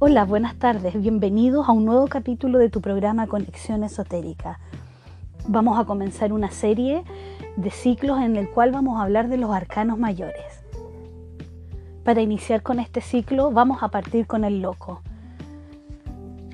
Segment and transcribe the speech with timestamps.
[0.00, 4.60] Hola, buenas tardes, bienvenidos a un nuevo capítulo de tu programa Conexión Esotérica.
[5.48, 7.02] Vamos a comenzar una serie
[7.56, 10.62] de ciclos en el cual vamos a hablar de los arcanos mayores.
[12.04, 15.02] Para iniciar con este ciclo vamos a partir con el loco.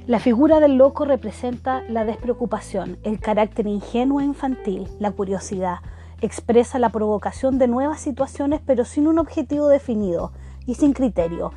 [0.07, 5.81] La figura del loco representa la despreocupación, el carácter ingenuo e infantil, la curiosidad.
[6.23, 10.33] Expresa la provocación de nuevas situaciones pero sin un objetivo definido
[10.65, 11.53] y sin criterio.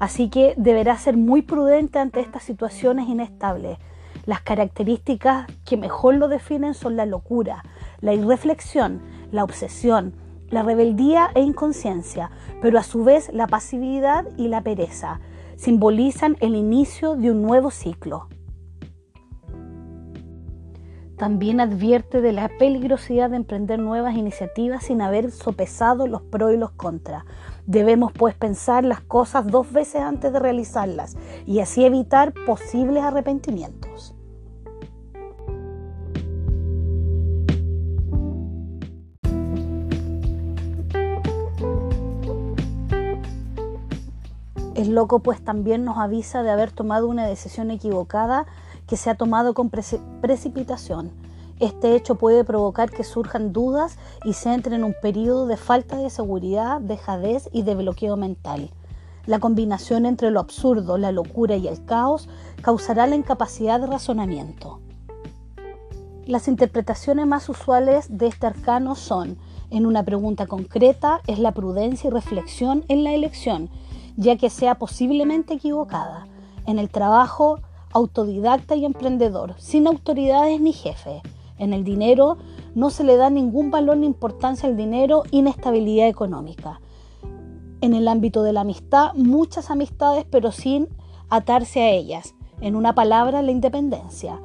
[0.00, 3.78] Así que deberá ser muy prudente ante estas situaciones inestables.
[4.24, 7.62] Las características que mejor lo definen son la locura,
[8.00, 10.14] la irreflexión, la obsesión,
[10.48, 12.30] la rebeldía e inconsciencia,
[12.62, 15.20] pero a su vez la pasividad y la pereza
[15.56, 18.28] simbolizan el inicio de un nuevo ciclo.
[21.20, 26.56] También advierte de la peligrosidad de emprender nuevas iniciativas sin haber sopesado los pros y
[26.56, 27.24] los contras.
[27.66, 33.89] Debemos pues pensar las cosas dos veces antes de realizarlas y así evitar posibles arrepentimientos.
[44.80, 48.46] El loco pues también nos avisa de haber tomado una decisión equivocada
[48.86, 51.10] que se ha tomado con precipitación.
[51.58, 55.98] Este hecho puede provocar que surjan dudas y se entre en un periodo de falta
[55.98, 58.70] de seguridad, dejadez y de bloqueo mental.
[59.26, 62.30] La combinación entre lo absurdo, la locura y el caos
[62.62, 64.80] causará la incapacidad de razonamiento.
[66.24, 69.36] Las interpretaciones más usuales de este arcano son,
[69.68, 73.68] en una pregunta concreta, es la prudencia y reflexión en la elección,
[74.20, 76.28] ya que sea posiblemente equivocada.
[76.66, 77.58] En el trabajo,
[77.92, 81.22] autodidacta y emprendedor, sin autoridades ni jefe.
[81.56, 82.36] En el dinero,
[82.74, 86.80] no se le da ningún valor ni importancia al dinero, inestabilidad económica.
[87.80, 90.88] En el ámbito de la amistad, muchas amistades, pero sin
[91.30, 92.34] atarse a ellas.
[92.60, 94.38] En una palabra, la independencia.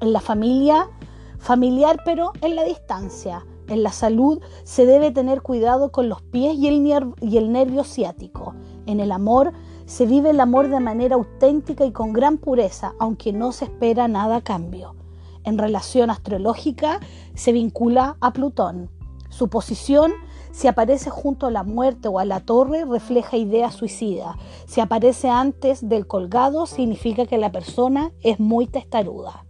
[0.00, 0.90] En la familia,
[1.38, 3.46] familiar, pero en la distancia.
[3.68, 7.84] En la salud se debe tener cuidado con los pies y el, y el nervio
[7.84, 8.54] ciático.
[8.90, 9.52] En el amor
[9.86, 14.08] se vive el amor de manera auténtica y con gran pureza, aunque no se espera
[14.08, 14.96] nada a cambio.
[15.44, 16.98] En relación astrológica
[17.34, 18.90] se vincula a Plutón.
[19.28, 20.10] Su posición,
[20.50, 24.36] si aparece junto a la muerte o a la torre, refleja idea suicida.
[24.66, 29.44] Si aparece antes del colgado, significa que la persona es muy testaruda.